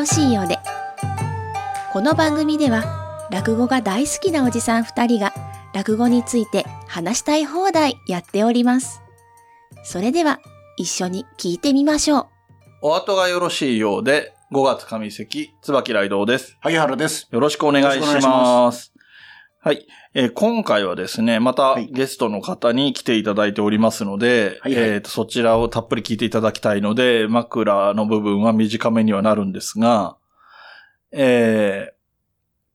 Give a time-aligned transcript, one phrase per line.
[0.00, 0.58] ろしいようで
[1.92, 5.34] この番組では落語が大好きなおじさん2人が
[5.74, 9.02] 落語について話したい放題やっております
[9.84, 10.40] それでは
[10.78, 12.26] 一緒に聞いてみましょう
[12.82, 16.56] お後がよろしいようで、5月上関、椿雷道です。
[16.60, 17.28] 萩原です。
[17.30, 18.32] よろしくお願いしよろしくお願いしま。
[18.64, 18.90] ます
[19.62, 30.16] はい、えー今回はですね、またはいゲストの方に来ていただいておりますので、はいはいえーとそちらをたっぷり聞いていただきたいので、枕の部分は短めにはなるんですが、
[31.12, 31.92] えー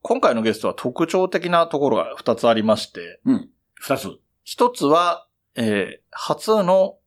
[0.04, 3.50] 今回のゲストは特徴的なところが2つありまして、うん。
[3.74, 4.20] 二つ。
[4.44, 7.00] 一つは、えー初の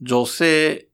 [0.00, 0.88] 女性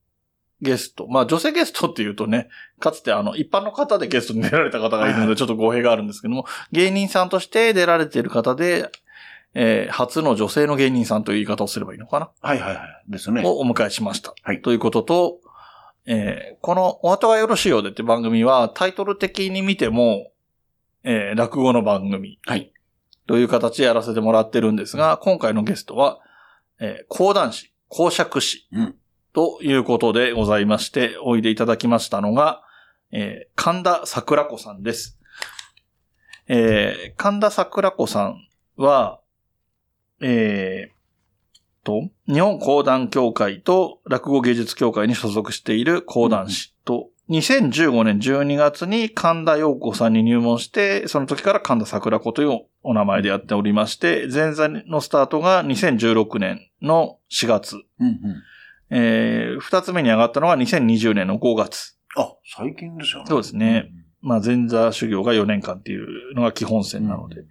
[0.60, 1.06] ゲスト。
[1.08, 8.90] まあ女性ゲストっていうとね、かつてあの一般の方でゲストに出られた方がいるのでちょっと語弊があるんですけども、芸人さんとして出られている方で、
[9.54, 13.10] えー初の女性の芸人さんという言い方をすればいいのかな、はいはいはい。
[13.10, 13.42] ですね。
[13.44, 14.34] をお迎えしました。
[14.42, 15.38] はいということと、
[16.04, 20.30] えーこのお後がよろしいようでって番組はタイトル的に見ても、
[21.02, 22.38] えー落語の番組。
[22.44, 22.72] はい。
[23.26, 26.18] という形でやらせてもらってるんですが、今回のゲストは、
[26.78, 28.94] えー講談師、講釈師、うん
[29.32, 32.62] ということでございまして、おいでいただきましたのが、
[33.12, 35.18] えー神田桜子さんです。
[36.48, 38.36] えー神田桜子さん
[38.76, 39.20] は、
[40.20, 40.96] えー
[41.84, 57.76] と、日本講談協会と落語芸術協会に所属している講談師と、2015年12月に神田陽子さんに入門して、その時から神田桜子というお名前でやっておりまして、前座のスタートが2016年の4月。
[58.00, 58.16] うんうん。
[58.90, 61.95] えー二つ目に上がったのは2020年の5月。
[62.16, 63.26] あ、最近ですよね。
[63.28, 63.90] そうですね
[64.22, 67.44] まあ、前座修行が4年間っていうのが基本線なので。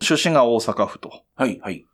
[0.00, 1.84] 出身が大阪府とはいはい。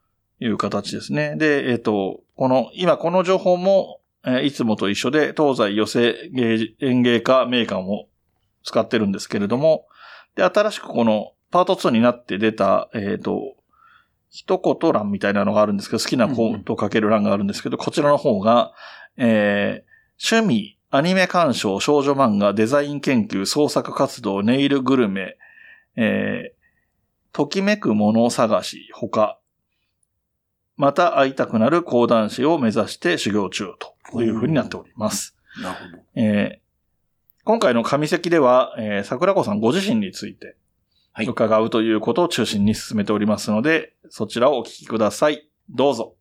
[0.41, 1.36] いう形ですね。
[1.36, 8.08] で、えっ、と、この、今この情報も、えーいつもと一緒で、東西寄せ芸演芸家名館を
[8.64, 9.86] 使ってるんですけれども、
[10.34, 13.55] で、新しくこのパート2になって出た、えっ、と、
[14.30, 18.73] 一言欄みたいなのがあるんですけど、好きなコートをかける欄があるんですけど、こちらの方が、
[19.17, 19.90] えー
[20.23, 25.36] 趣味、アニメ鑑賞、少女漫画、デザイン研究、創作活動、ネイルグルメ、
[25.96, 26.61] えー
[27.33, 29.39] ときめくもの探し、他、
[30.77, 33.67] また会いたくなる講談師を目指して修行中
[34.11, 35.36] というふうになっております。
[35.62, 36.02] なるほど。
[36.17, 36.61] えー
[37.42, 40.56] 今回の上席では、えー桜子さんご自身について
[41.12, 45.48] はい伺うということを中心に進めておりますので、そちらをお聞きください。
[45.68, 46.17] どうぞ。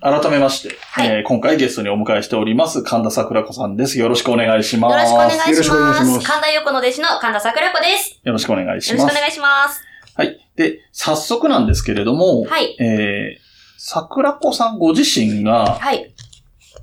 [0.00, 3.98] 改めまして、はいえー今回ゲストにお迎えしております、神田桜子さんです。
[3.98, 4.92] よろしくお願いします。
[4.92, 6.06] よろしくお願いしよろしくお願いしま。
[6.06, 8.20] ますす神田横の弟子の神田桜子です。
[8.24, 9.00] よろしくお願いします。
[9.00, 9.82] よろしくお願いします。
[10.14, 10.48] はい。
[10.56, 12.76] で、早速なんですけれども、はい。
[12.80, 13.50] えー
[13.82, 16.12] 桜子さんご自身が、はい。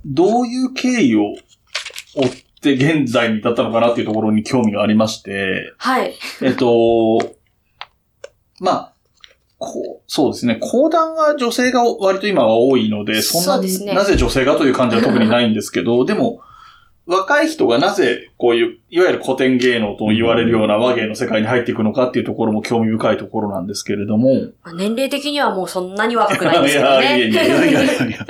[0.03, 1.35] どういう経緯を
[2.15, 2.29] 追っ
[2.59, 6.15] て現在に至ったのかなっていうところに興味がありまして、はい。
[6.41, 7.19] えっと、
[8.59, 8.93] まあ、
[9.59, 10.57] こう、そうですね。
[10.61, 16.41] 講談が女性が割と今は多いので、そんなねなぜ女性がという感じは特にないんですけど、 でも、
[17.07, 24.33] 若い人がなぜこういう、いわゆる古典芸能と言われるような和芸の世界に入っていくのかっていうところも興味深いところなんですけれども。
[24.61, 28.27] まあ年齢的にはもうそんなに若くないんですけどいやいやいやいやいや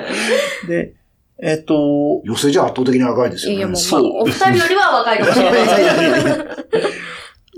[0.68, 0.94] で、
[1.40, 3.58] えっと、寄せじゃ圧倒的に若いですよね。
[3.58, 6.48] いやもう、まあ、お二人よりは若いかもしれない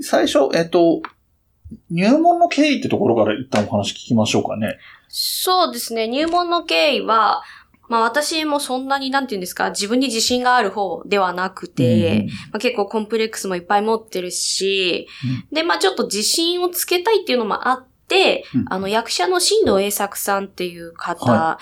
[0.02, 1.02] 最初、えっと、
[1.90, 4.78] 入門の経緯ってところから一旦お話聞きましょうかね。
[5.08, 6.08] そうですね。
[6.08, 7.42] 入門の経緯は、
[7.88, 15.08] まあ私もそんなになんて言うんですか、自分に自信がある方ではなくて、まあ、結構コンプレックスもいっぱい持ってるし、
[15.52, 18.64] で、まあちょっと自信をつけたいっていうのもあって、うん。
[18.68, 21.58] あの役者の新藤栄作さんっていう方、は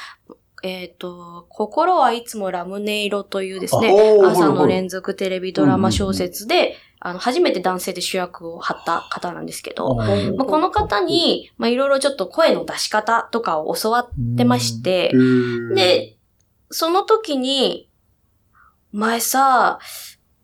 [0.62, 15.12] えっ、と、心はいつもラムネ色というですね、朝の連続テレビドラマ小説で、あの、初めて男性で主役を張った方なんですけど、まあ、この方に、まあ、いろいろちょっと声の出し方とかを教わってまして、
[15.74, 16.16] で、
[16.70, 17.88] その時に、
[18.92, 19.78] 前さ、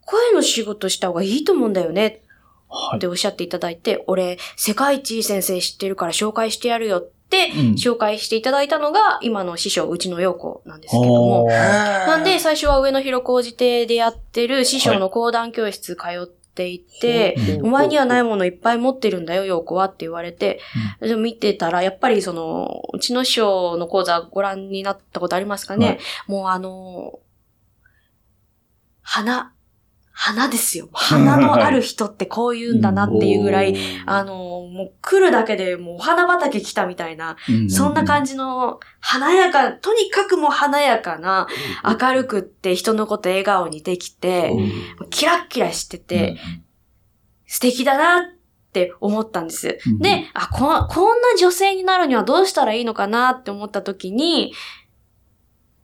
[0.03, 2.23] 声の仕事した方がいいと思うんだよね
[2.69, 2.99] はい。
[2.99, 7.75] っておっしゃっていただいて、俺、世界一いい先生知ってるから紹介してやるよって、うん。
[7.75, 11.53] 紹介していただいたのが、今の師匠、うちの陽子なんですけども、あ
[12.07, 17.63] なんで、最初は上野広小路邸でやってる師匠の講談教室通っていて、う。
[17.63, 20.61] んお前にはないものいっぱい持ってるんだよ、陽子はって言われて、
[21.01, 25.99] でも見てたら、やっぱりその、うちの師匠の講座ご覧になったことありますかね、はい。
[26.29, 27.19] もうあの、
[29.03, 29.54] 花、
[30.17, 30.89] 花ですよ。
[30.93, 33.77] 花のある人ってこう言うんだなっていうぐらい、
[34.07, 37.37] あの、もう来るだけでもうお花畑来たみたいな、
[37.69, 41.49] そんな感じの華やか、とにかくもう華やかな、
[42.01, 44.55] 明るくって人のこと笑顔にできて、
[45.11, 46.39] キラッキラしてて、
[47.47, 48.23] 素敵だなっ
[48.73, 49.79] て思ったんです。
[49.85, 49.99] うん。
[49.99, 54.53] で、あこ、こんな女性になるにはどうしたらいいのかなって思った時に、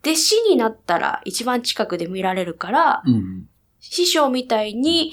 [0.03, 3.50] 弟子になったら一番近くで見られるから、うん。
[3.81, 5.13] 師匠みたいに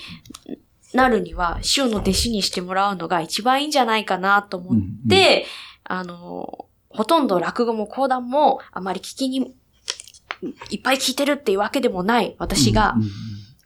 [0.93, 5.45] なるには、師匠の弟子にしてもらうのが一番いいんじゃないかなと思って、
[5.83, 9.53] あの、ほとんど落語も講談もあまり聞きに、
[10.69, 13.09] いっぱい聞いてるっていうわけでもない私が、うんうん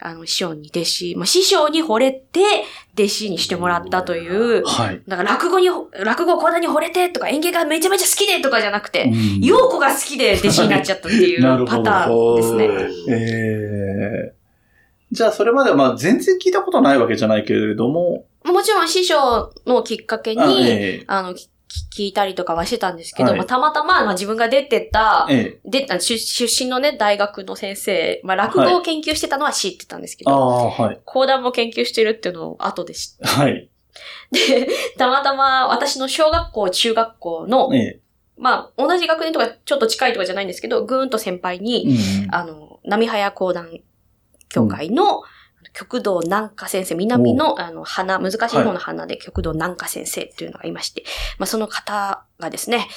[0.03, 2.41] あの、師匠に弟子、まあ、師匠に惚れて、
[2.95, 5.01] 弟子にしてもらったという、はい。
[5.07, 5.69] だから落語に、
[6.03, 9.41] 落語講談に惚れてとか演芸がめちゃめちゃ好きでとかじゃなくて、うん。
[9.41, 12.69] 陽子が好きで弟子になっちゃったっていう パターンですね。
[13.09, 14.40] えー
[15.11, 21.05] じゃあ、それまでは、まあ、全然聞いたことないわけじゃないけれども、もちろん師匠のきっかけに、ああ,、え。
[21.07, 21.49] の、き
[21.93, 23.37] 聞いたりとかはしてたんですけど、はい。
[23.37, 25.59] まあ、たまたま、まあ、自分が出てたー、え。
[25.63, 30.99] で、あ出出身のね、大学の先生、まあ、落語を研究してたのは知ってたんですけど、あ、はい。
[31.05, 33.69] 講談も研究してるっていうのを後で知って、はい。
[34.31, 34.67] で、
[34.97, 37.99] たまたま私の小学校、中学校の、え
[38.37, 42.35] まあ、同じ学年とかちょっと近いとかじゃないんですけど、ぐーんと先輩に、ーうん。
[42.35, 43.81] あの、波早講談
[44.51, 45.23] 協会の、
[45.73, 51.03] 極道南下先生、南の、あの、花、難しい方の花で極道南下先生っていうのがいまして、
[51.37, 52.87] まあ、その方がですね、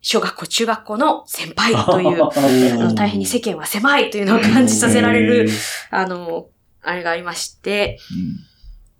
[0.00, 5.48] 小学校、中学校の先輩 という、あの大変に世間は狭いというのを感じさせられる、
[5.90, 6.48] あの、
[6.82, 7.98] あれがありまして、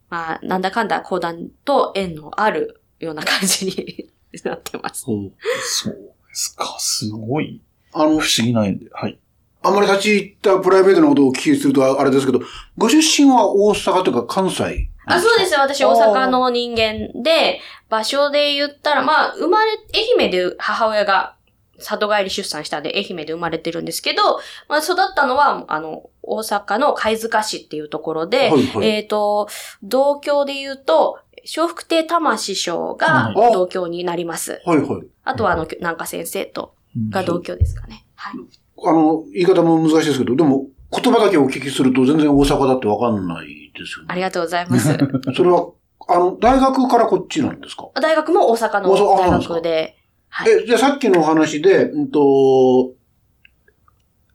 [0.08, 4.10] まあ、なんだかんだ講談と縁のあるような感じに
[4.44, 5.02] なってます。
[5.02, 5.32] そう。
[5.62, 6.76] そうですか。
[6.78, 7.60] すごい。
[7.92, 8.86] あの不、思議ないんで。
[8.92, 9.18] はい。
[9.64, 12.40] あんまり立ち入ったプライベートなことをお聞きするとあれですけど、
[12.76, 15.60] ご出身は大阪というか関西あ、そうですよ。
[15.60, 21.34] 私、大阪の人間で、場所で言ったら、まあ、生まれ、愛媛で母親が
[21.78, 29.48] 里帰り出産したんで、愛媛で生まれてるんですけど、まあ、育ったのは、あの、大阪の貝塚市っていうところで、はいはいえっ、と、
[29.82, 31.18] 同郷で言うと、
[31.56, 34.62] 笑福亭玉師匠がはい同郷になります。
[34.64, 35.06] はいはい。
[35.24, 36.74] あとは、あの、南下先生と、
[37.10, 38.06] が同郷ですかね。
[38.14, 38.34] はい。
[38.84, 44.08] あの、言い方も難しいですけど、でも、言葉だけお聞きすると全然大阪だってわかんないですよね。
[44.11, 44.88] ありがとうございます。
[45.34, 45.69] それは、
[46.08, 47.88] あの、大学からこっちなんですか？
[48.00, 49.96] 大学も大阪の大学で、
[50.29, 50.52] はい。
[50.52, 52.93] え、じゃあさっきのお話で、うんと、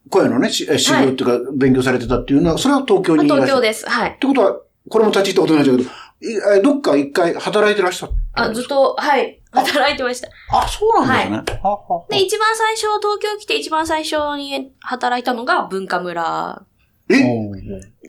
[0.10, 3.48] 声のね、しえ修行っていうか、勉強されてたっていうのは、それは東京にいらっしゃる。
[3.48, 3.90] 東京です。
[3.90, 4.18] はいっ。
[4.20, 4.58] てことは、
[4.90, 8.44] これも立ち入ったことないんだけど、いえどっか一回働いてらっしゃった？
[8.44, 8.64] あ、ずっ。
[8.66, 10.30] と、はい、働いてました。
[10.52, 11.60] あ、そうなんですね。
[11.62, 16.64] はははで、一番最初、東京来て一番最初に働いたのが文化村
[17.10, 17.24] え？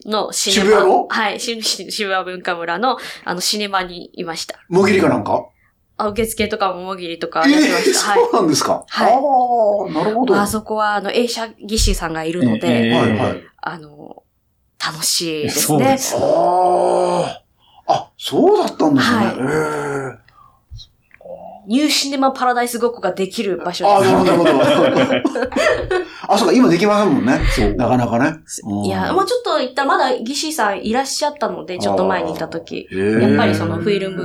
[0.07, 0.71] のシネマ。
[0.71, 1.07] 渋谷の？
[1.09, 1.63] はい、渋
[2.11, 4.59] 谷文化村の、あの、シネマにいました。
[4.69, 5.47] もぎりかなんか？
[6.01, 8.13] あ受付とかももぎりとかえやってまえした。
[8.13, 8.21] はい。
[8.21, 8.85] そうなんですか？
[8.89, 10.35] はいああ、なるほど。
[10.35, 13.43] あはそこは、あの、映写技師さんがいるのえで、えいはい。
[13.61, 14.23] あの、
[14.79, 15.99] 楽しいですそうでね。
[15.99, 17.43] すああ。
[18.19, 19.17] あ、そうだったんですね。
[19.17, 20.29] はいえ
[21.69, 24.13] ニューシネマパラダイスごっこができる場所えああ、です。
[24.13, 25.05] なるほど、なるほど。
[26.33, 27.39] あ、そうか、今できませんもんね。
[27.55, 27.75] そう。
[27.75, 28.39] なかなかね。
[28.65, 34.23] うんいや、もうちょっと行ったらまだ技師さんいらっしゃったので、ちょっと前に行った時、やっぱりそのフィルム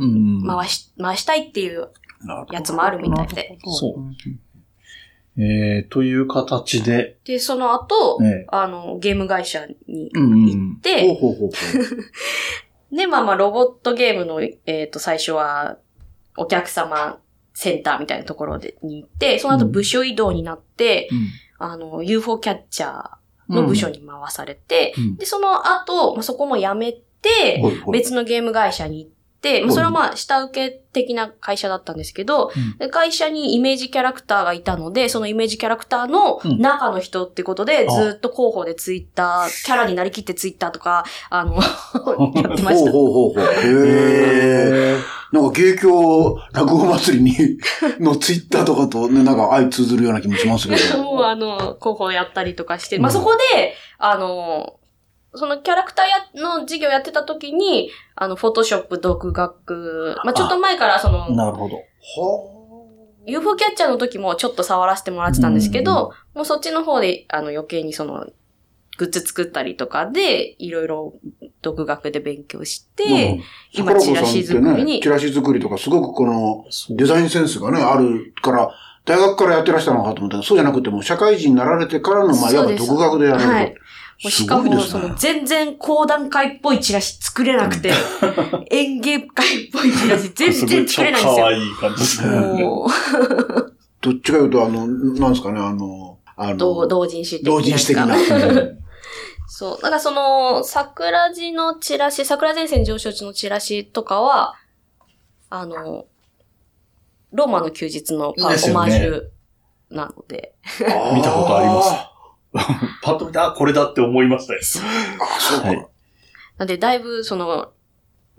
[0.00, 0.44] うん。
[0.44, 1.90] 回し、回したいっていう
[2.50, 3.56] やつもあるみたいで。
[3.66, 5.40] そう。
[5.40, 11.50] えー、という形で、で、その後、ええあの、ゲーム会社に行っほうて、ほうほうほう。
[12.92, 15.78] で、まあまあ、ロボットゲームの、えっ、と、最初は、
[16.36, 17.20] お客様
[17.52, 21.08] センターみたいなところでに行って、その後部署移動になって、
[21.58, 25.16] あの、UFO キャッチャーの部署に回されて、うん。
[25.16, 27.62] で、その後、まあ、そこも辞めて、
[27.92, 29.13] 別のゲーム会社に行って、
[29.64, 41.54] まあ、それはまあ、下請け的な会社だったんですけど、うんで会社にイメージキャラクターがいたので、そのイメージキャラクターのうん中の人ってことで、あずっと広報でツイッター、キャラになりきってツイッターとか、あの、
[42.40, 42.90] やってました。
[42.92, 43.44] ほうほうほうほう。
[43.44, 45.24] へえ。
[45.34, 47.34] なんか芸協落語祭りに、
[47.98, 51.02] のツイッターとかとね、なんか相通ずるような気もしますけど。
[51.02, 54.74] もうあの、広報やったりとかして、まあ、そこで、あの、
[55.34, 61.76] そのキャラクターや、の授業やってた時に、あの、フォトショップ、独学、まあ、ちょっと前からその、なるほど。
[61.76, 62.54] は
[63.26, 68.26] UFO キャッチャーの時もちょっと触らせてもらってたんですけど、もうそっちの方で、あの、余計にその、
[68.96, 71.14] グッズ作ったりとかで、いろいろ
[71.62, 73.40] 独学で勉強して、
[73.72, 76.64] 今桜子チラシ作りにチラシ作りとかすごくこの
[76.96, 78.70] デザインセンスがね、あるから、
[79.04, 83.50] 大学からやってらしたのかと思ったけど、そうじゃなくても、社会人になられてからの、まあ、いわば独学でやられる。
[83.50, 83.74] はい
[84.18, 87.92] しかも、その、全然講談会っぽいチラシ作れなくて、
[88.70, 91.44] 演芸会っぽいチラシ 全然作れないんですよ。
[91.44, 92.64] 可愛い感じですね。
[94.00, 97.60] どっちかいうと、あの、なんですかね、あの、あの、同同人誌的な同。
[97.60, 98.16] 人誌的な。
[99.46, 99.76] そう。
[99.76, 104.54] だからその、桜地のチラシ、桜前線上昇地のチラシとかは、
[105.48, 106.06] あの、
[107.32, 109.22] ローマの休日のパオマージュ
[109.90, 110.54] なので。
[111.14, 112.13] 見たことあります
[113.02, 114.60] パッと見て、あ、これだって思いましたよ。
[114.62, 115.68] あ、そうか。
[115.68, 115.86] はい
[116.56, 117.72] なんで、だいぶその、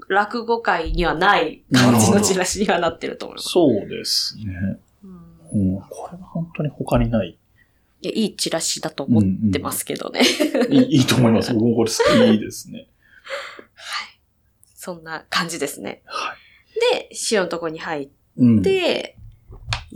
[0.07, 3.49] 落語界にはない感じのチラシにはなってると思います。
[3.49, 4.79] そうですね。
[5.03, 7.37] うんうん、これは本当に他にない。
[8.01, 10.21] いや、いいチラシだと思ってますけどね。
[10.69, 11.53] いい いいと思います。
[11.53, 11.97] 僕もこれ好
[12.35, 12.87] きですね。
[14.75, 16.03] そんな感じですね。
[16.05, 16.35] は
[16.91, 18.11] で、師匠のとこに入っい。
[18.37, 18.61] うん。
[18.61, 19.17] て、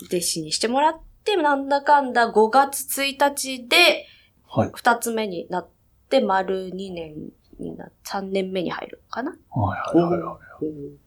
[0.08, 4.06] 弟子にしてもらって、なんだかんだ5月1日で、
[4.48, 4.72] はい。
[4.74, 5.70] 二つ目になっ
[6.10, 7.16] て、丸2年
[7.60, 11.00] にな、3年目に入るのかなはいはいはいはい。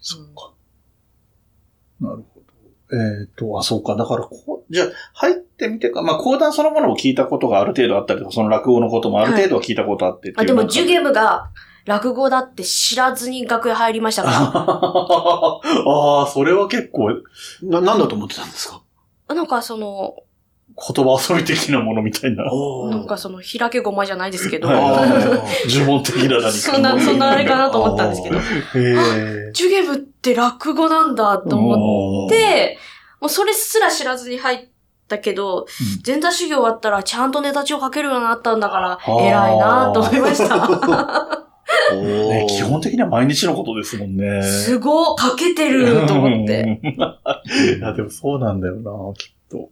[0.00, 0.52] そっか。
[2.00, 2.96] なるほど。
[2.96, 3.96] えっ、と、あ、そうか。
[3.96, 11.50] だからこう、じゃあ、入ってみてか、まあ、講談そのものを聞いたことがある程度あったりとか、その落語のこともある程度は聞いたことあってっていうあ、でも、中ジュゲムが
[11.84, 14.30] 落語だって知らずに楽屋入りましたか
[15.86, 17.10] ああ、それは結構
[17.62, 18.74] な、なんだと思ってたんですか？
[18.74, 18.80] ら。
[19.34, 20.16] なんかその、
[20.76, 22.44] 言葉遊び的なものみたいな。
[22.90, 24.68] なんかその、開けごまじゃないですけど、
[25.66, 26.52] 呪文的な何か。
[26.52, 28.40] そんな、そんなあれかなと思ったんですけど、へ
[29.48, 29.52] え。
[29.52, 32.78] ジュゲムって落語なんだと思って、
[33.20, 34.68] もうそれすら知らずに入っ
[35.08, 35.66] たけど、
[36.06, 41.47] 前座修行終わったらちゃんとネタ帳書けるようになったんだから、ー偉いなと思いました。
[41.92, 44.42] おねー基本的には毎日のことですもんね。
[44.42, 46.80] すごい、書けてると思って。
[46.82, 47.78] うん。
[47.78, 49.70] いや、でもそうなんだよな、きっと。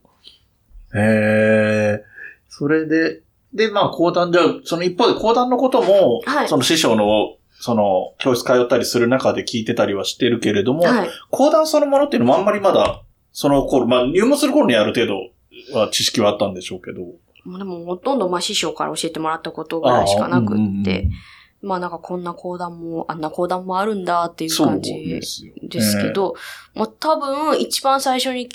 [0.95, 2.05] へえ。
[2.49, 3.21] それで、
[3.53, 11.09] で、まあ、講談、じゃあ、その一方で講談のことも、はいその師匠の、その、教室通ったりする中で聞いてたりはしてるけれども、はい。
[11.31, 17.01] 講談そのものっていうのもあんまりまだ、その頃、まあ、入門する頃にある程度は知識はあったんでしょうけど。
[17.59, 21.09] でもほとんどまあ師匠から教えてもらったことぐらいしかなくって、
[21.63, 24.93] まあなんかこんな講談も、あんな講談もあるんだっていう感じ
[25.63, 26.35] ですけど、
[26.75, 28.49] もう多分一番最初に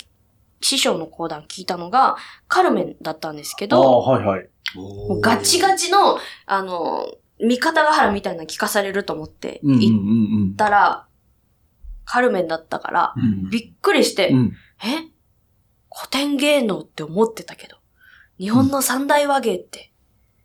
[0.60, 2.16] 師匠の講談聞いたのが
[2.48, 4.48] カルメンだったんですけど、はいはい。
[5.20, 7.06] ガチガチの、あの、
[7.40, 11.06] 味方ヶ原みたいなの聞かされると思って行っうんたら、
[12.04, 13.50] カルメンだったから、うん。
[13.50, 14.52] びっくりして、うん。
[14.84, 15.08] え？
[15.94, 17.76] 古典芸能って思ってたけど、
[18.38, 19.92] 日本の三大和芸って、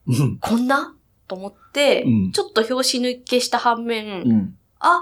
[0.07, 0.37] うん。
[0.39, 0.96] こんな？
[1.27, 4.55] と思って、うんちょっと拍子抜けした反面、うん。
[4.79, 5.01] あ、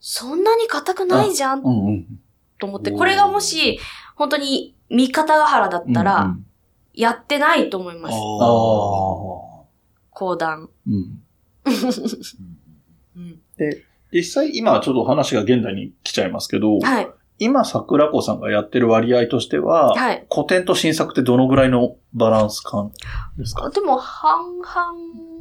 [0.00, 2.06] そんなに硬くないじゃんうんうん。
[2.58, 3.78] と思って、これがもし、
[4.16, 6.46] 本当に三方ヶ原だったら、うん
[6.94, 8.12] やってないと思います。
[8.12, 8.18] ああ。
[10.10, 10.68] 講談。
[10.86, 11.22] うん。
[13.16, 17.08] うんで、実際今ちょっと話が現代に来ちゃいますけど、はい。
[17.38, 20.26] 今桜子さんがやってる割合としては、はい。
[20.30, 22.92] 古典と新作ってどのぐらいのバランス感
[23.38, 23.70] ですか？
[23.70, 24.60] でも、半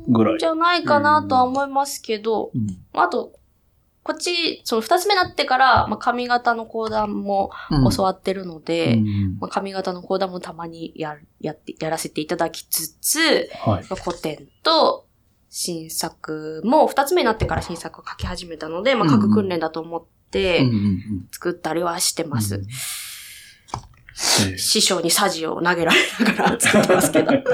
[0.08, 2.68] ぐらい々じゃないかなとは思いますけど、うん。
[2.94, 3.34] あと、
[4.04, 7.52] こっち、その二つ目になってから、まあ、髪型の講談も
[7.96, 13.86] 教わってるので、うんまあ、髪型の講談もたまにやる、やって、やらせていただきつつ、はい。
[13.90, 15.08] まあ古典と
[15.50, 22.56] 新作も、二つ目になってから新作を書き始めたので、まあ、書く訓練だと思ってうんうんうん作ったりはしてます。
[22.56, 22.66] うん
[24.50, 27.32] ええ師匠にサジを投げられながら 作ってますけど。
[27.32, 27.50] えっと、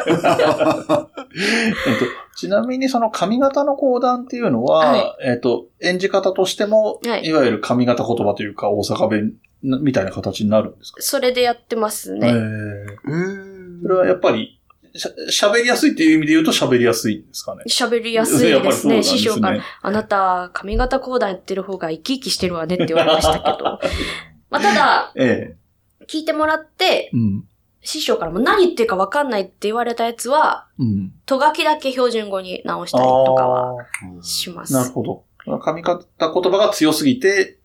[2.36, 11.02] ちなみにその髪型の講談っていうのは、はえっと、演じ方としても、はいい、わゆる髪型言葉というか大阪弁みたいな形になるんですか？
[11.02, 12.28] それでやってますえね。
[12.28, 14.60] えうんそれはやっぱり、
[14.96, 17.62] しゃ喋りやすいっていう意味で言うと喋りやすいんですかね？
[17.70, 19.62] 喋りやすいですね、す師匠から。
[19.84, 23.80] あなた、髪型講談やってる方が生き生きしてるわねって言われましたけど。
[24.50, 25.58] まあ、ただ、ええ。
[26.08, 27.44] 聞いてもらって、うん。
[27.82, 31.14] 師匠からも何言ってるか分かんないって言われたやつは、うん。
[31.26, 34.76] とがきだけ標準語に直したりとかはあします。
[34.76, 35.60] あ、なるほど。
[35.60, 37.58] 髪型言葉が強すぎて、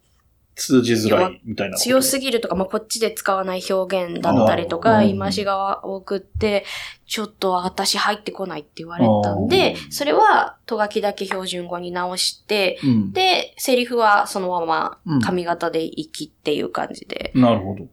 [0.55, 1.77] 通じづらいみたいな。
[1.77, 6.65] 強すぎるとか、まあ、こっちで使わない表現だったりとあか、ー言い回しが多くって、
[7.07, 13.13] ちょっと私入ってこないって言われたんあでー、それは、とがきだけ標準語に直して、うん。
[13.13, 17.33] で、セリフはそのままうん髪型で生きっていう感じで。
[17.35, 17.87] なるほど。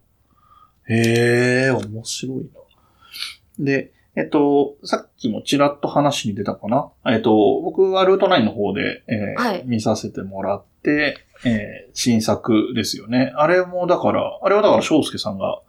[0.90, 3.64] へえ、面白いな。
[3.64, 6.92] で、えっと、さっきもちらっと話に出たかな？
[7.06, 11.16] えっと、僕はルート9の方で、えーはい見させてもらって、
[11.46, 13.32] えー新作ですよね。
[13.36, 15.62] あれもだから、あれはだから翔介さんが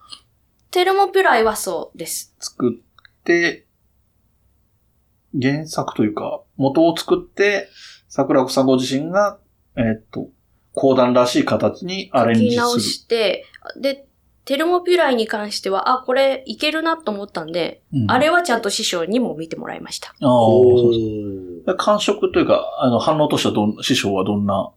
[0.70, 2.34] テルモピュライはそうです。
[2.40, 3.66] 作って、
[5.40, 7.68] 原作というか、元を作って、
[8.08, 9.38] 桜子さんご自身が、
[9.76, 10.28] えーっと、
[10.74, 12.50] 講談らしい形にアレンジする。
[12.50, 13.44] 書き直して、
[13.80, 14.06] で、
[14.50, 20.08] テルモピュライに関しては、あ、これいけるなと思ったんで、うんあれはちゃんと師匠にも見てもらいました。
[20.08, 20.92] ああ、そう
[21.64, 24.72] そう感触というか、あの、反応としてはどん、師匠はどんな、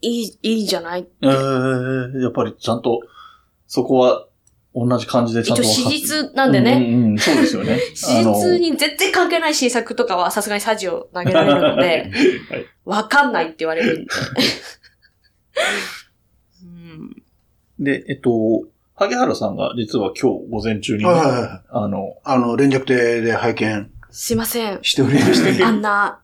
[0.00, 1.06] いい、いいんじゃない？
[1.20, 3.00] えー、やっぱりちゃんと、
[3.66, 4.26] そこは
[4.74, 6.72] 同じ感じでちゃん一応史実なんでね。
[6.72, 7.78] うんうんうん、そうですよね。
[7.94, 14.10] 史実に全然関係ない新作とかはさすがにサジを投げられるので、はいわかんないって言われるんで。
[16.64, 17.19] うん
[17.80, 18.30] で、えっと、
[18.94, 21.62] 萩原さんが実は今日午前中にね、はいはいはい。
[21.70, 24.80] あの、あの、連着亭で拝見すいません。
[24.82, 25.64] しておりまして。
[25.64, 26.20] あんな、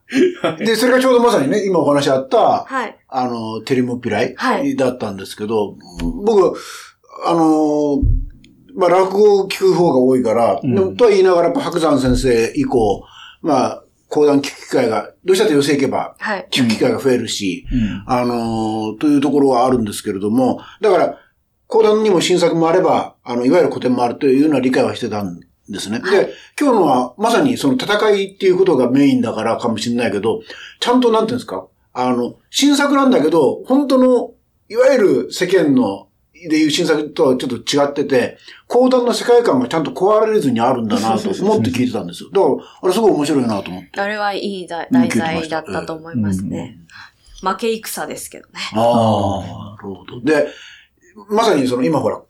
[0.59, 2.97] で、それがちょうどまさにね、今お話あった、はい。
[3.07, 5.75] あの、テリモピライはいだったんですけど、
[6.23, 6.59] 僕、
[7.25, 8.01] あの、
[8.75, 13.03] まあ、落語を聞く方が多いから、うんとは言いながら、やっぱ白山先生以降、
[13.41, 16.47] まあ、講談聞く機会が、どうしたって寄せ行けば、はい。
[16.51, 18.03] 聞く機会が増えるし、うん。
[18.05, 21.17] あのーというところはあるんですけれども、だから、
[21.67, 25.99] 講談にも新作もあれば、あの、いわゆる古典もあるというような理解はしてたんですね。
[25.99, 30.41] で、今日のはまさにその戦いっていうことがメインだからかもしれないけど、
[30.79, 34.31] ちゃんとなんていうんですか、あの、新作なんだけど、本当の、
[34.69, 36.07] いわゆる世間の、
[36.49, 42.29] でいう新作とはちょっと違ってて、講談の世界観がちゃんと壊れずにあるんだなと 思って聞いてたんですよ。
[42.31, 43.99] だから、あれすごい面白いなと思って。
[43.99, 46.77] あれはいい題材だったと思いますね。
[47.41, 48.59] 負け戦ですけどね。
[48.73, 50.21] ああ、なるほど。
[50.21, 50.47] で、
[51.29, 52.21] まさにその今ほら、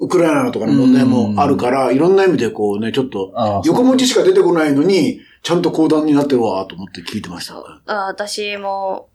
[0.00, 3.32] ウクライナとかの問題もあるから、いろんな意味でこうね、ちょっと、
[3.64, 7.56] 横文字しか出てこないのに、ちゃんと講談になってるわ、と思って聞いてました。
[7.86, 9.08] あ私も、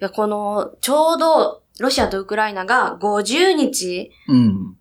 [0.00, 4.76] いや、この、ちょうど、ロシアとウクライナが50日うん。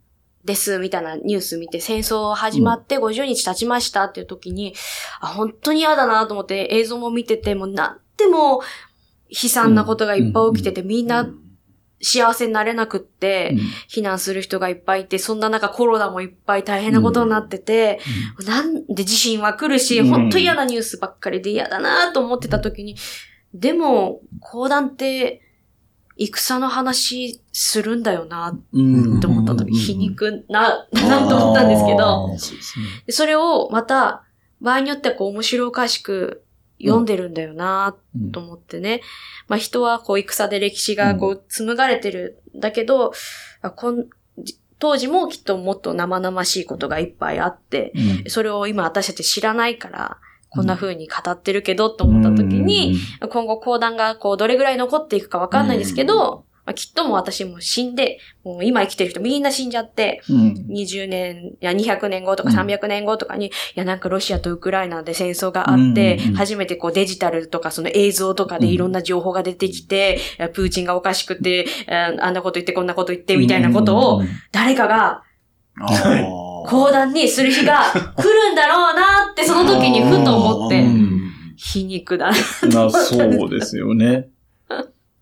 [0.46, 4.74] ですみたいなニュース見て、戦争始まって50日経ちましたっていう時に、
[5.22, 8.62] あ、本当に嫌だなと思って映像も見てて、もうなんでも
[9.30, 11.30] 悲惨なことがいっぱい起きてて、みんな
[12.02, 13.56] 幸せになれなくって、
[13.90, 18.00] 避難する人がいっぱいいて、そんな中コロナもいっぱい大変なことになってて、
[18.46, 20.10] なんで地震は来るし、うん。
[20.10, 22.96] 本当嫌なニュースばっかりで嫌だなと思ってた時に、
[23.54, 25.42] でも、講談って、
[26.18, 29.18] 戦の話するんだよなうん。
[29.18, 32.36] って思った時、皮肉な、なと思ったんですけど、
[33.10, 34.24] それをまた、
[34.62, 36.44] 場合によってはこう面白おかしく
[36.82, 39.02] 読んでるんだよなうんと思ってね。
[39.48, 43.14] まあ人はこう戦で歴史がこう紡がれてるんだけど、
[43.62, 44.06] あこん
[44.38, 47.92] じ当時もきっともっと生々しいことがいっぱいあって、
[48.24, 48.30] うん。
[48.30, 50.18] それを今私たち知らないから、
[50.50, 52.98] こんな風に語ってるけどと思った時に、、
[53.30, 60.68] 今後講談がこうどれぐらい残っていくかわかんないですけど、まあ、きっともう私も死んで、もう今生きてる人みんな死んじゃって、うん。
[60.70, 62.56] 20年、いや200年後とかうん。
[62.56, 66.36] 300年後とかに、いやなんかロシアとウクライナで戦争があって、うんうんうん。
[66.36, 75.24] 初めてこうデジタルとかその映像とかでいろんな情報が出てきて、いやプーチンがおかしくて、ああんなこと言ってこんなこと言ってみたいなことを、誰かが
[75.82, 81.20] あ講談にする日が来るんだろうなってその時にふと思って、うん。
[81.58, 82.86] 皮肉だな。
[82.86, 84.30] な、そうですよね。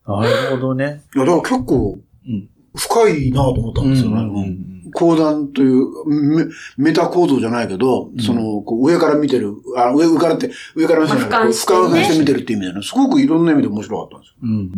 [0.08, 1.04] なるほどね。
[1.16, 4.22] いや、だから結構うん、深いなと思ったんですよね。
[4.22, 6.46] うん講談というメ
[6.78, 14.38] メタ構造じゃないけど、んその、こう上から見てる、あ、上上からって、上から見てる、まあ俯瞰してね俯瞰して見てるっていう意味でね、すごくいろんな意味で面白かったんですよ。
[14.42, 14.72] うん。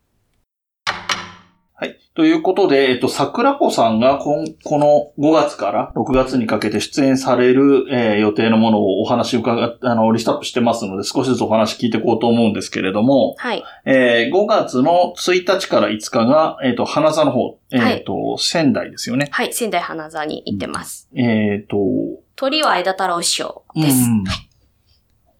[1.80, 1.96] はい。
[2.16, 13.62] ということで、えっと、桜子さんがこんこの5月から6月にかけて出演される、えー予定のものをお話伺っ、あの、リストアップしてますので、少しずつお話聞いていこうと思うんですけれども、はい。
[13.84, 19.28] えー5月の1日から5日が、えっ、と、花座の方、えっ、と、仙台ですよね。
[19.30, 19.52] はい。
[19.52, 21.08] 仙台花座に行ってます。
[21.14, 21.78] えっ、と、
[22.34, 24.02] 鳥は枝太郎師匠です。
[24.02, 24.24] うん。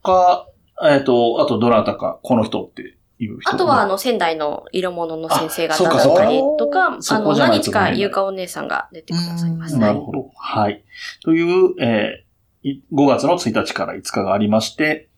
[0.05, 0.47] 他、
[0.85, 3.55] えっ、と、あとどなたか、この人っていう人。
[3.55, 9.75] あとは、あの、仙台の色物の先生方あだったりとか、そあの、何日かゆうかお姉さんが出てくださいます。
[9.77, 10.31] はいなるほど。
[10.37, 10.85] はい。
[11.25, 12.29] という、えー
[12.65, 15.09] い5月の1日から5日がありまして、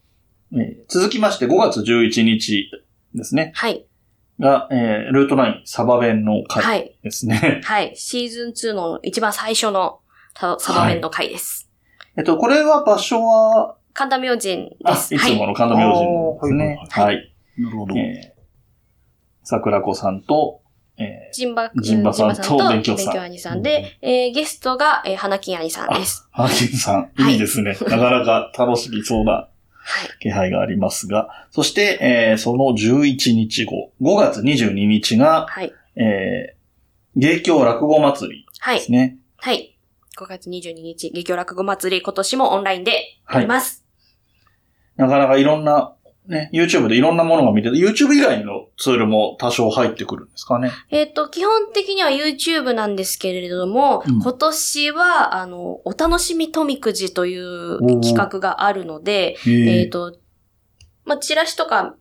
[0.53, 2.71] えー続きまして5月11日
[3.15, 3.53] ですね。
[3.55, 3.87] はい。
[4.39, 6.99] が、えールート9サバ弁のは回い。
[7.03, 7.61] ですね。
[7.65, 7.97] はい。
[7.97, 10.01] シーズン2の一番最初の
[10.35, 11.71] ササバ弁の回です。
[12.17, 15.15] えっと、これは場所は、神田明神あ、です。
[15.15, 15.47] いつもはい。
[15.49, 16.79] の神田明神ですね。
[16.83, 17.30] あーはい。
[17.65, 17.97] なるほど。
[17.97, 18.41] えー
[19.43, 20.61] 桜子さんと、
[20.99, 26.29] えジンバ、ジンバさんと勉強さん勉兄さんで、えーゲストが、えー花金兄さんです。
[26.33, 27.73] ー、ハーキンさん、はいいいですね。
[27.89, 29.51] なかなか楽しみそうなはい。
[30.21, 35.73] 気配がありますが、そして、えーその11日後、5月22日が、はい。
[35.97, 36.61] えー
[37.17, 38.93] 芸協落語祭りはいです。
[38.93, 39.19] ね。
[39.39, 39.77] はい。
[40.17, 42.93] 5月22日、劇場落語祭り、今年もオンラインで
[43.33, 43.85] やります。
[44.97, 45.95] なかなかいろんな、
[46.31, 50.71] ね、YouTube でいろんなものが見てて、YouTube 以外のツールも多少入ってくるんですかね？
[50.91, 54.21] えっ、と、基本的には YouTube なんですけれども、うん。
[54.21, 60.17] 今年は、あの、お楽しみとみくじという企画があるので、えっ、えと、
[61.05, 61.97] まあ、チラシとか、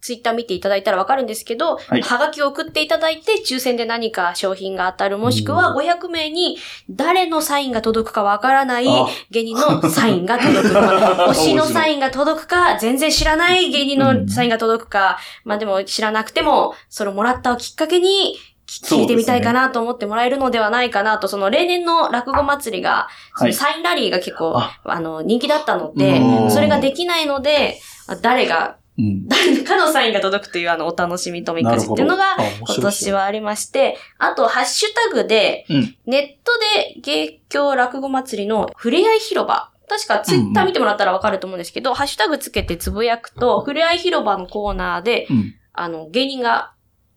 [0.00, 2.02] ツイッター見ていただいたらわかるんですけど、はい。
[2.02, 6.58] はがきを送っていただいて、抽選で何か商品が当たる、もしくは500名に
[6.88, 9.06] 誰のサインが届くかわからないあ。
[9.30, 18.36] 芸人のサインが届くか、 推しのサインが届くか、全然知らない芸人のサインが届くか、まあでも知らなくても、それをもらったをきっかけに、
[18.70, 23.52] 聞いてみたいかなと思ってもらえるのではないかなと、その例年の落語祭りが、そはい。
[23.52, 24.78] のサインラリーが結構、あ。
[24.84, 26.50] あの、人気だったのでう、ん。
[26.52, 27.80] それができないので、
[28.22, 29.28] 誰が、うん。
[29.28, 35.96] 誰かのサインが届くというあの、お楽しみとみくじっていうのが、今年はありまして、あと、ハッシュタグで、うん。
[36.06, 36.52] ネット
[36.94, 45.54] で芸協落語祭りのふれあい広場、確かツイッター見てもらったらわかると思うんですけど、ハッシュタグつけてつぶやくと、ふれあい広場のコーナーで、うん。
[45.72, 46.72] あの、芸人が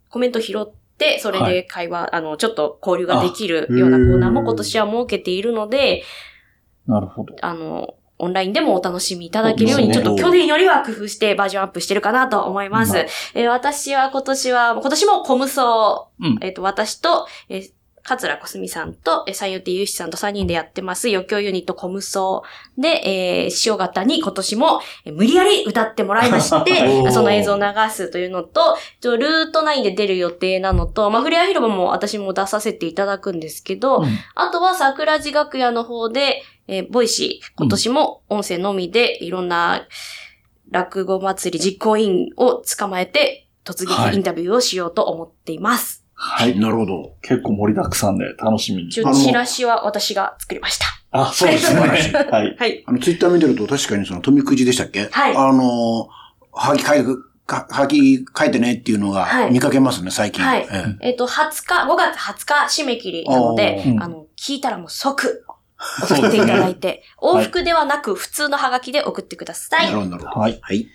[0.10, 0.66] コメント拾っ
[0.98, 6.04] て、それはで会話、あの、ちょっと交流ができるようなコーナーも今年は設けているので、
[6.88, 7.36] なるほど。
[7.42, 12.94] あの、オンラインでもお楽しみいただけるように、ちょっと去年よりは工夫してバージョンアップしてるかなと思います。
[12.94, 13.04] まあ
[13.36, 16.38] えー私は今年は、今年もコムソうん。
[16.42, 17.72] えっ、と、私と、えー
[18.04, 22.44] 桂小澄さんと、えー、三遊亭ゆうしさんと3人でやってます、余興ユニットコムソ
[22.78, 34.08] で、えー、塩型に今年も、えー無理やり歌ってもらいまし おてー、その映像を流すというのと、ルート9で出る予定なのと、まあ、フレア広場も私も出させていただくんですけど、うん。
[34.36, 39.88] あとは桜地楽屋の方で、えーボイシー、今年も音声のみでいろんな
[40.72, 46.04] 落語祭り実行委員を捕まえて突撃インタビューをしようと思っています。
[46.16, 46.58] はい。
[46.58, 47.16] なるほど。
[47.22, 48.92] 結構盛りだくさんで楽しみに。
[48.92, 50.86] チラシは私が作りました。
[51.12, 51.80] あ、そうですね。
[51.82, 52.56] はい。
[52.58, 52.84] はい。
[52.88, 55.10] あの、ツイッター見てると確かにその、富くじでしたっけ？
[55.12, 56.08] はいあの、
[56.52, 57.06] はがき書いて、
[57.46, 60.44] かはがき書いてねっていうのがはい見かけますね、最近。
[60.44, 60.68] はい
[61.02, 65.46] ええっ、と、20日、5月20日締め切りなので、あの、聞いたらもう即
[66.08, 69.78] 送っていただいて、往復ではなく普通のハガキで送ってくださ。
[69.82, 70.40] えないるほど、なるほど。
[70.40, 70.60] はい。
[70.62, 70.88] はい。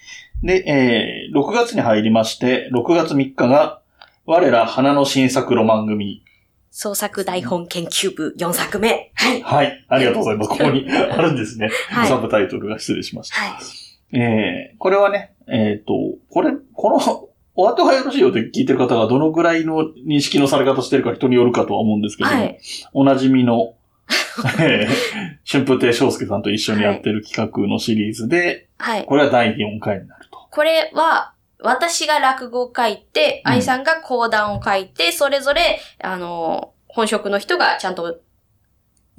[0.42, 3.82] で、えー、6月に入りまして、6月3日が、
[4.26, 6.22] 我ら花の新作ロマン組。
[6.70, 9.10] 創作台本研究部4作目。
[9.14, 9.42] はい。
[9.42, 9.86] はい。
[9.88, 10.48] ありがとうございます。
[10.50, 11.70] ここにあるんですね。
[11.88, 13.36] はいサブタイトルが失礼しました。
[13.36, 14.18] はい。
[14.18, 15.92] えー、これはね、えっ、と、
[16.30, 22.60] これ、この、お後がよろしいよって聞いてる方がどのぐらいの認識のされ方してるか人によるかとは思うんですけども、はい。
[22.92, 23.77] おなじみの、えー
[25.44, 29.04] 春風亭昇介さんと一緒にやってる企画のシリーズで、はい。
[29.04, 30.38] これは第4回になると。
[30.50, 38.20] これは、私が落語を書いて、うん愛さんが講談を書いて、それぞれ、あの、本職の人がちゃんと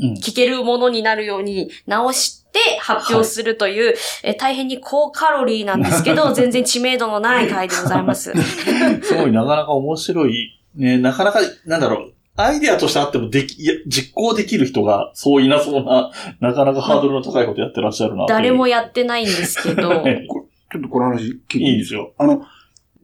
[0.02, 0.14] うん。
[0.14, 8.32] 聞けるものになるように直して発表するという、え大変に高カロリーなんですけど、 全然知名度のない回でございます。
[9.04, 18.26] すごいなかなか面白い、ね、なかなか、なんだろう、アイデアとしてあってもでき、いや、実行できる人がそういなそうな、なかなかハードルの高いことやってらっしゃるな。
[18.28, 20.26] 誰もやってないんですけど、 え
[20.72, 22.14] ちょっとこの話聞いていいですよ。
[22.18, 22.44] あの、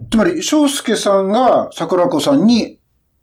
[0.09, 2.79] つまり、翔介さんが桜子さんに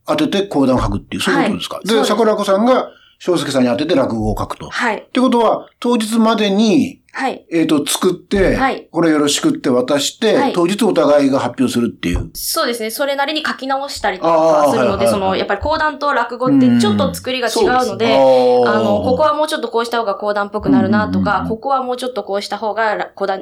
[0.07, 4.67] 当てて講談を書くっていう、そういうことですか、ではいです桜子さんが翔介さんに当てて落語を書くと。
[4.67, 5.07] っはい。
[5.13, 7.47] てことは、当日までに、はい。
[7.51, 8.89] えっ、と、作って、はい。
[8.91, 10.53] これよろしくって渡して、はい。
[10.55, 12.31] 当日お互いが発表するっていう。
[12.33, 12.91] そうですね。
[12.91, 15.09] それなりに書き直したりとかするので、はいはいはい。
[15.09, 22.97] その、やっぱり講談と落語ってちょっと作りが違うので、ああの、ここはもうちょっとこうした方が講談っぽくなるなとか、ここはもうちょっとこうした方が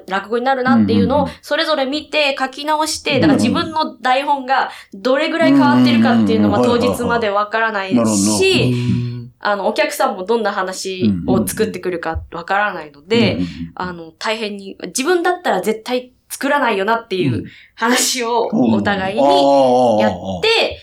[0.09, 7.91] 落語になるなっていうのをそれぞれ見て書き直して、だから自分の台本がどれぐらい変わってるかっていうのは当日までわからない。
[7.91, 8.73] し、
[9.05, 9.10] うん
[9.41, 20.79] あの、お客さんもどんな話を作ってくるかわからないのでうん、あの、大変に、自分だったら絶対作らないよなっていう話をお互いにやって、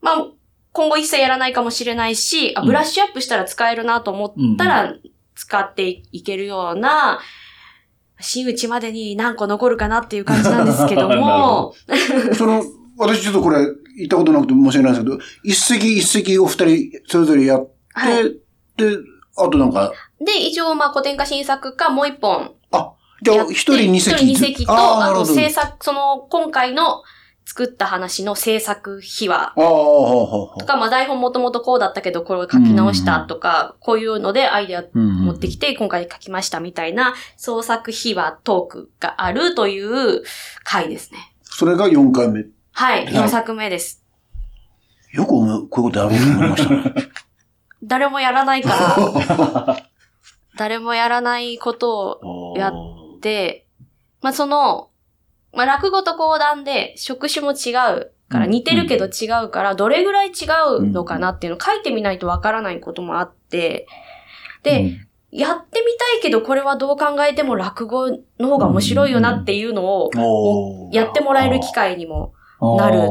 [0.00, 0.26] まあ、
[0.72, 2.66] 今後一切やらないかもしれないし、あうん。
[2.66, 4.94] ブラッシュアップしたら使えるなと思ったら、
[5.34, 7.20] 使っていけるような
[8.20, 11.74] 真打ちまでに何個残るかなっていう感じなんですけども、
[12.34, 12.62] その、
[12.96, 13.58] 私ちょっとこれ、
[13.98, 18.24] 行ったことなくて申し訳ないですけど、一席一席お二人それぞれやって、はい
[18.76, 18.98] で、
[19.38, 24.12] あとなんか、で、一応、まあ、古典化新作かもう一本あ、じゃあ一人二席。
[24.14, 27.02] 一人二席と、あーなあとるほど制作、その、今回の
[27.46, 40.22] 作った話の制作秘話ああ、とか、まあ台本もともとこうだったけど、これを書き直したとか、こういうのでアイデア持ってきて、今回書きましたみたいな創作秘話トークがあるという
[40.64, 41.34] 回ですね。
[41.44, 42.44] それが4回目。
[42.72, 44.02] はい、はい4作目です。
[45.12, 46.94] よくこういうことやろうと思いましたね。
[47.82, 49.76] 誰もやらないから、
[50.56, 52.72] 誰もやらないことをやっ
[53.20, 53.66] で、
[54.22, 54.90] まあその、
[55.52, 60.46] まあ落語と講談で職種も違うから、うん似てるけど違うから、どれぐらい違
[60.78, 63.86] うのかなっていうのを書いてみないとわからないこともあって、
[64.62, 64.96] で、
[65.30, 73.08] やってみたいけどこれはどう考えても落語の方が面白いよなっていうのを、やってもらえる機会にも、なる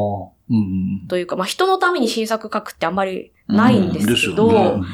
[1.08, 4.86] というか、まあ人のために新作書くってあんまりないんですけど、うん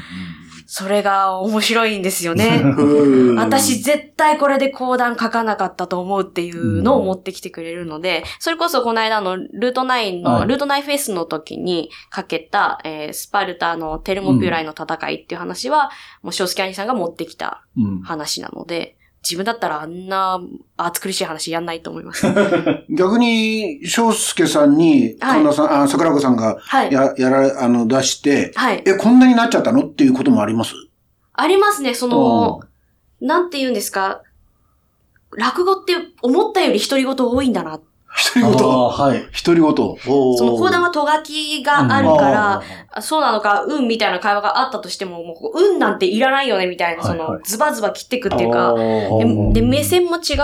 [0.74, 2.62] それが面白いんですよね。
[2.64, 10.48] うん私絶対これで講談書かなかったと思うっていうのを持ってきてくれるので、それこそこの間のルート9の、はい。
[10.48, 15.90] ルート9フェスの時にかけた、えースパルタのテルモピュライの戦いっていう話は、
[16.22, 18.00] もうショースキャニさんが持ってきたうん。
[18.00, 20.40] 話なので、自分だったらあんな
[20.76, 22.26] 暑苦しい話やんないと思います。
[22.90, 26.92] 逆に、翔介さんに、はい神田さん、あ、桜子さんが、はい。
[26.92, 28.82] や、やられ、あの、出して、はい。
[28.84, 30.74] え、こんなになっちゃったのっていうこともあります？
[31.34, 32.60] ありますね、その、
[33.20, 34.22] なんて言うんですか、
[35.36, 37.74] 落語って思ったより独り言多いんだな。
[37.74, 37.80] あ
[38.34, 38.68] 独り言。
[38.68, 39.26] あはい。
[39.44, 39.74] 独り言。
[39.74, 50.34] そその講談はとがきがあるから、あそうなのか、うんみたいな会話があったとしても、もう、うんなんていらないよね、みたいな、そのはいはい、ズバズバ切ってくっていうか、でで、目線も違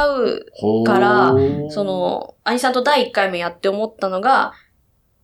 [0.81, 1.35] うから、
[1.69, 4.55] そ、の、兄さんと第1回目やって思ったのが、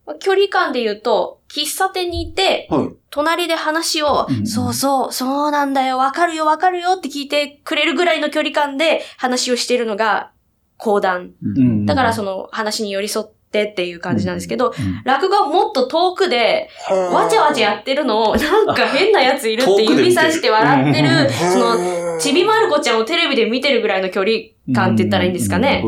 [0.05, 2.89] まあ距離感で言うと、喫茶店にいて、はい。
[3.09, 10.31] 隣で話を、うんそうそう、そうなんだよ、わかるよ、わかるよって聞いてくれるぐらいの距離感で話をしてるのが、
[10.77, 11.31] 講談。
[11.43, 11.85] うん。
[11.85, 15.01] だからその話に寄り添ってっていう感じなんですけど、うん。
[15.03, 24.31] 落語はもっと遠くで、わちゃわちゃやってるのを、なんか変なやついるって指さして笑ってる、その、ちびまる子ちゃんをテレビで見てるぐらいの距離
[24.73, 25.83] 感って言ったらいいんですかね。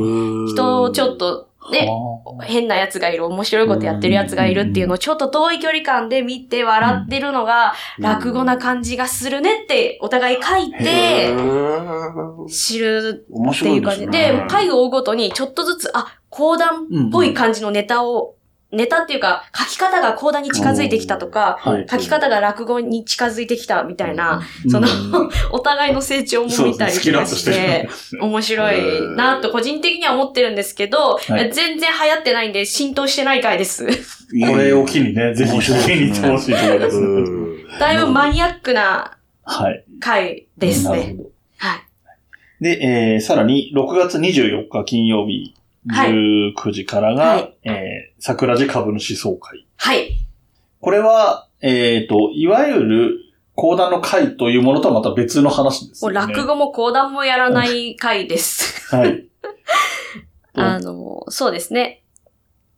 [0.48, 11.34] 人をちょっと、ね、は変なやつがいる、面白いことやってるやつがいるっていうのをちょっと遠い距離感で見て笑ってるのが、落語な感じがするねってお互い書いて、
[12.50, 14.08] 知る面っていう感じ。
[14.08, 18.37] で、回を追うごとにちょっとずつ、あ、講談っぽい感じのネタを、
[18.72, 24.88] ネタっていうか、書き方が講談に近づいてきたとか、はい書き方が落語に近づいてきたみたいな、その、
[25.52, 33.86] お互いの成長も見たりして、面白いなと個人的には思ってるんですけど、はい全然流行ってないんで浸透してない回です。
[33.86, 37.80] これを機にね、ぜひ聞きに行ってほしいと思います。
[37.80, 39.86] だいぶマニアックなはい。
[40.02, 40.98] 回ですね。
[40.98, 41.30] なるほど。
[41.58, 42.64] はい。
[42.64, 45.57] で、えー、さらに、6月24日金曜日、はい
[45.92, 49.66] 19時からが、はいえー、桜地株主総会。
[49.78, 50.12] はい。
[50.80, 53.18] これは、えっ、と、いわゆる、
[53.58, 56.14] 講談の会というものとはまた別の話ですね。
[56.14, 58.96] 落語も講談もやらない回です。
[58.96, 59.26] はい。
[60.54, 62.04] あの、そうですね。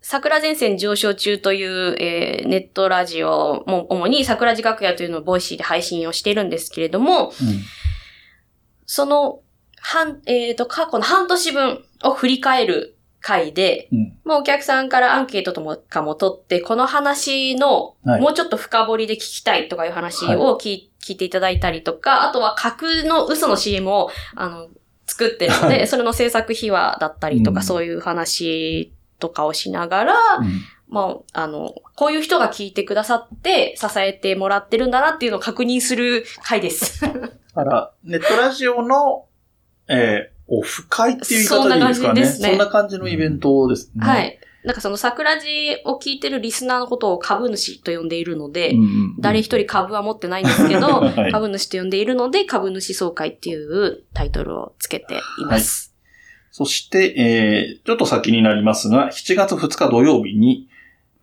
[0.01, 7.33] 桜前線上昇中という、えーネットラジオも主に桜地楽屋というのを Voicy で配信をしているんですけれども、
[8.85, 9.41] その、
[9.81, 14.17] 半、えっ、と、過去の半年分を振り返る回で、うん。
[14.23, 18.21] まあお客さんからアンケートともかも取って、この話の、はい。
[18.21, 24.67] もうちょっと深掘りで聞きたいとかいう話を聞,、い、聞いていただいたりとか、あとは架空の嘘の CM を、あの、
[25.05, 25.87] 作ってるので、はい。
[25.87, 27.65] それの制作秘話だったりとか、うん。
[27.65, 30.61] そういう話とかをしながら、うん。
[30.87, 37.01] まあ、あの、こういう人が聞いてくださって、支えてもらってるんだなっていうのを確認する回です。
[37.01, 37.09] だ
[37.53, 39.25] から、ネットラジオの、
[39.87, 42.13] えー、オフ会っていう言い方でいいですかね。
[42.13, 44.05] そんな感じですねそんな感じのイベントですね。
[44.05, 44.21] は。
[44.21, 44.39] い。
[44.63, 55.95] なんかその桜地を聞いてるリスナーのことを株主と呼んでいるので、うんうん誰一人株は持ってないんですけど、 はい株主と呼んでいるので、株主総会っていうタイトルをつけています。
[56.51, 60.67] そして、えー、ちょっと先になりますが、7月2日土曜日に、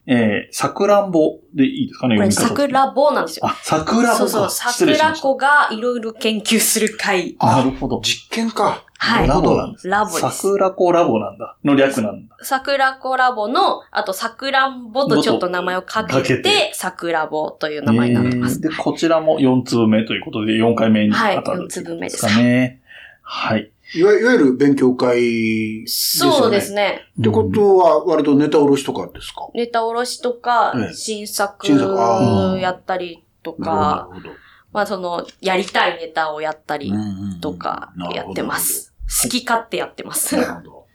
[0.07, 3.47] えー、桜んぼでいいですかねこれ、桜棒なんですよ。
[3.47, 4.17] あ、桜んぼか。
[4.17, 4.51] そうそう。
[4.51, 7.37] 桜子がいろいろ研究する会。
[7.41, 8.01] なるほど。
[8.03, 8.85] 実験か。
[8.99, 9.89] はいラボなんです。
[9.89, 10.21] ラボです。
[10.21, 11.57] 桜子ラボなんだ。
[11.65, 12.37] の略なんだ。
[12.43, 18.57] 桜子ラボの、あと桜んぼとちょっと名前をかけてて、桜ぼという名前になってます。
[18.65, 22.81] えーで、こちらも4粒目ということで4回目にはい当たる4粒目ですかね。
[23.23, 23.71] はい。
[23.95, 26.37] いわいわゆる勉強会ですよね。
[26.39, 27.03] そうですね。
[27.21, 29.49] ってことは、割とネタおろしとかですか？
[29.55, 34.35] ネタおろしとかええ、新作新作あーやったりとなか、るほど。
[34.77, 36.93] まあその、やりたいネタをやったり
[37.41, 38.93] とかやってます。
[39.23, 40.37] 好き勝手やってます。
[40.37, 40.87] なるほど。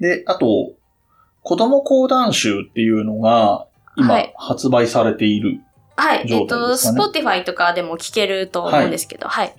[0.00, 0.72] で、あと、
[1.42, 3.66] 子供講談集っていうのが、
[3.98, 5.60] 今はい、発売されている。
[5.96, 6.32] はい。
[6.32, 9.54] えっと、ですかね Spotify とかでも聞けると思うんですけど、はい。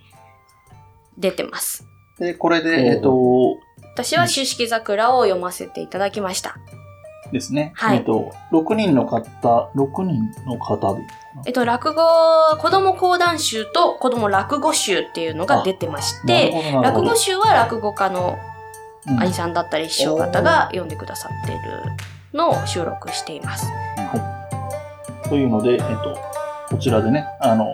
[1.19, 1.85] 出てます。
[2.17, 3.57] で、これで、えっと、
[3.93, 6.57] 私は、秋式桜を読ませていただきました。
[7.31, 7.71] ですね。
[7.75, 11.01] はいえっと、6人の方、6人の方で
[11.45, 12.01] えっと、落語、
[12.57, 18.37] 子供講談集と子供落語集っていうのが出てまして、落語集は落語家の
[19.07, 21.59] うん兄さんだったり師匠方が読んでくださってる
[22.33, 23.67] のを収録しています。
[25.27, 26.17] というので、えっと、
[26.69, 27.73] こちらでね、あの、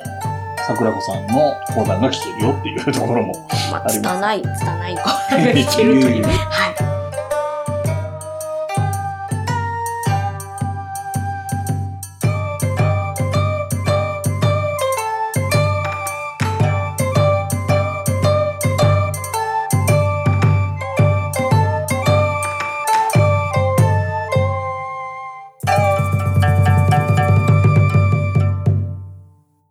[0.67, 3.33] 桜子さんの講談が聞けるよっていうところも。
[3.71, 6.25] まあ、あります拙い、拙い講談が 聞けるという。
[6.25, 7.06] はい。